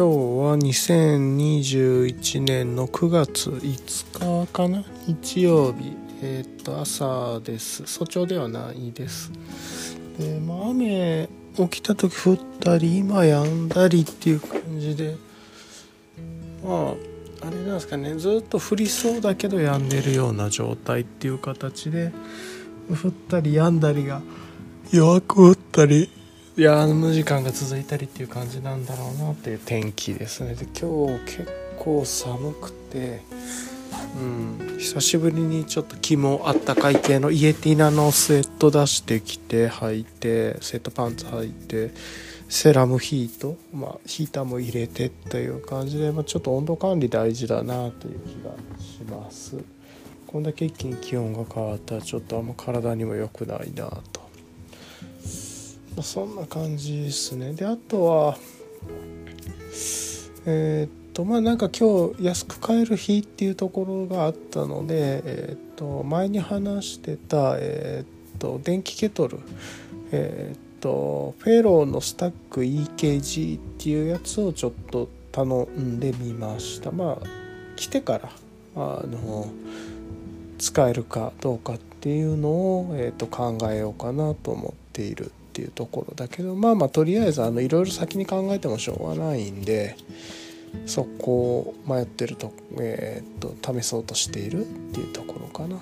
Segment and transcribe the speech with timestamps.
[0.00, 4.82] 今日は2021年の9月5日かな？
[5.06, 5.94] 日曜日。
[6.22, 7.84] えっ、と朝です。
[7.84, 9.30] 早朝ではないです。
[10.18, 15.16] でまあ雨起きた時降ったり今止んだりっていう感じで。
[16.64, 16.94] ま
[17.42, 18.14] ああれなんですかね。
[18.14, 22.10] ずっと降りそうだけど止んでるような状態っていう形で
[22.88, 24.22] 降ったり止んだりが
[24.90, 26.10] 弱く降ったり
[26.56, 30.54] いやあの時間が続いたりっていう感じなんだろうなっていう天気ですね。
[30.54, 33.20] で今日結構寒くて
[34.16, 41.92] うん久しぶりにちょっと気もあったかい系のイエティナのスウェット出してきて履いてスウェットパンツ履いて
[42.48, 48.50] セラムヒート、まあ、ヒーターも入れてっていう感じで、まあ、ちょっと温度管理大事だなという気が
[48.82, 49.56] します。
[50.26, 54.19] こんだけ一気に気温が変わったらちょっとあんま体にも良くないなと、
[56.00, 57.52] まあ、そんな感じですね。
[57.52, 58.38] であとは
[60.46, 69.40] えー、っとまあなんか今日安く買える日っていうところがあったので、えー、っと前に話してた、えー、っと電気ケトル、
[70.10, 76.90] えっとフェローのスタック EKG っていうやつをちょっと頼んでみました。
[76.90, 77.26] まあ
[77.76, 78.30] 来てから
[78.74, 79.50] あの
[80.56, 85.30] 使えるかどうかっていうのを、えー、と考えようかなと思っている
[85.60, 89.94] っていうところだけどまあまあとりあえずあのいろいろ先に考えてもしょうがないんで
[90.86, 95.76] そこを迷ってると,、えー、と試そうとしているっていうところかな。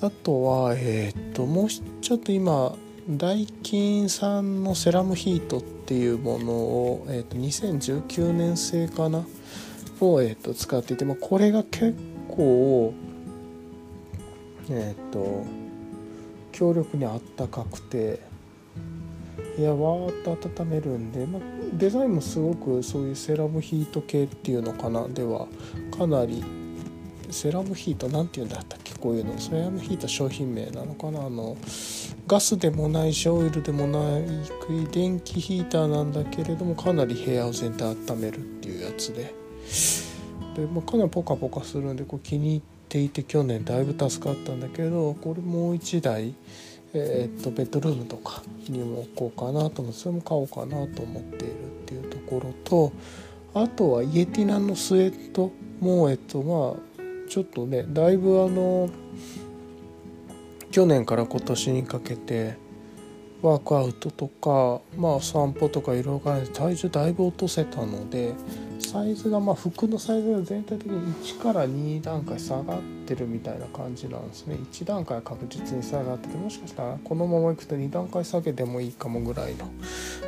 [0.00, 2.74] あとは、えっ、ともうちょっと今
[3.08, 9.26] ダイキンさんのセラムヒートっていうものを、えー、と2019年製かな
[10.00, 11.94] を、えー、と使っていて、まあ、これが結
[12.28, 12.94] 構
[14.70, 15.44] えっ、と
[16.52, 18.20] 強力にあったかくて
[19.62, 21.40] やわーっと温めるんで、ま、
[21.72, 25.08] デザインもすごくそういうセラムヒート系っていうのかな。
[25.08, 25.46] では
[25.96, 26.44] かなり
[27.30, 28.94] セラムヒート何て言うんだったっけ？
[28.94, 29.38] こういうの。
[29.38, 31.26] セラムヒート商品名なのかな？
[31.26, 31.56] あの
[32.26, 34.24] ガスでもないしオイルでもない
[34.92, 39.34] 電気ヒーターなんだけれどもかなり部屋を全体温めるっていうやつで。
[40.54, 46.34] で、ま、かなりポカポカするんでこう気に入っていて去年だいぶ助かったんだけどこれもう1台
[46.96, 52.92] えー、っとベッドルームとかにも置こうかなと思ってそれも買おうかなと思っているっていうところと
[53.54, 58.88] あとはイエティナのスウェットもえっとまあちょっとねだいぶあの
[60.70, 62.56] 去年から今年にかけて
[63.42, 68.34] ワークアウトとか、まあ、散歩とかいろいろあって体重だいぶ落とせたので
[68.78, 79.68] サイズがまあ服のサイズが全体的に1から2段階下がってるみたいな感じなんですね1段階確実に下がっててもしかしたらこのままいくと2段階下げてもいいかもぐらいの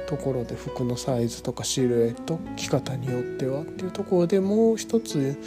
[0.09, 5.39] ところで服のサイズとかシルエット着方によってはっていうところでもう一つ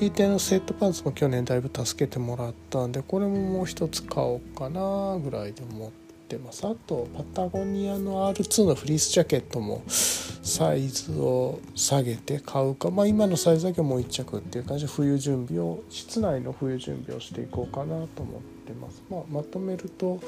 [0.00, 6.09] E 点のセットパンツも去年だいぶ助けてもらったんでこれももう一つ買おうかなぐらいで思って。
[6.36, 6.64] ってます。
[6.64, 12.90] あとパタゴニアの R2 のフリースジャケットもサイズを下げて買うか。
[12.90, 20.20] まあ今のサイズだけもう1着っていう感じで冬準備を室内の冬準備をしていこうかなと思ってます、まあ、まとめると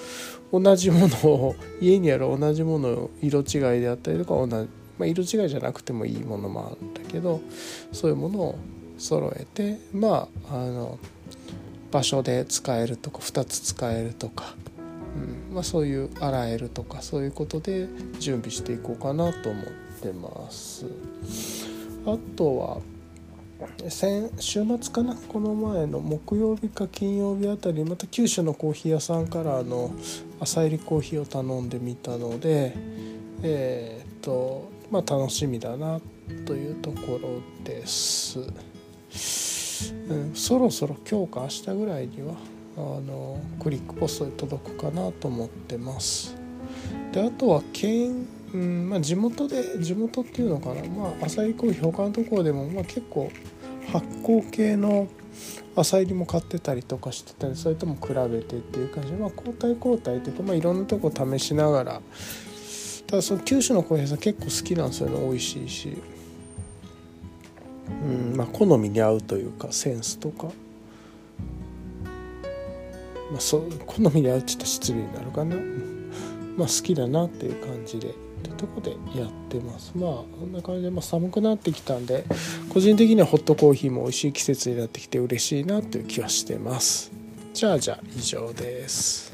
[0.52, 4.52] 同じものを家にある同じものを色違いであったりとか同じ、
[4.98, 7.40] まあ、色違いじゃなくてもいいものもあるんだけど
[7.92, 8.58] そういうものを
[8.98, 10.98] 揃えてまああの
[11.92, 14.54] 場所で使えるとか2つ使えるとか
[15.16, 15.54] うん。
[15.54, 19.64] まあ、そういう洗えるとかそういうことで準備していこうかなと思っ
[20.00, 20.86] てます。
[22.06, 22.80] あとは
[23.88, 25.14] 先週末かな？
[25.14, 29.92] この前の木曜日か金曜日あたりまた九州のコーヒー屋さんからあの
[30.40, 32.74] 朝入りコーヒーを頼んでみたので
[33.44, 36.00] えっ、とまあ楽しみだな
[36.44, 38.40] というところです、
[40.08, 42.34] うん、そろそろ今日か明日ぐらいには
[42.76, 46.34] あのクリックポストで届くかなと思ってます。
[47.12, 50.82] であとは県、うんまあ、地元で地元っていうのかな。
[50.84, 53.30] まあ朝入りコーヒー他のところでも、まあ、結構
[53.92, 55.08] 発酵系の
[55.76, 62.02] 朝入りも買ってたりとかしてたりそれとも比べてっていう感じで、まあ、交代交代というか、まあ、いろんなとこ試しながら。
[63.06, 65.20] ただその九州のコーヒーさん結構好きなんですよね。
[65.20, 65.98] 美味しいし、
[68.02, 70.48] うんまあ、好みに合うというかセンスとか。
[73.32, 75.56] まあ、そ好みに合うって言ったら失礼になるかな、
[76.56, 78.08] まあ、好きだなっていう感じで。
[78.08, 79.92] ってとこでやってます。
[79.94, 82.24] まあこんな感じで、まあ、寒くなってきたんで
[82.68, 87.12] 個人的にはホットコーヒーも美味しい季節になってきて嬉しいなという気はしてます。
[87.54, 89.32] じゃあじゃあ以上です。